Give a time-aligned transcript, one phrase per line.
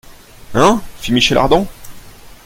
[0.55, 0.81] Hein!
[0.99, 1.67] fit Michel Ardan.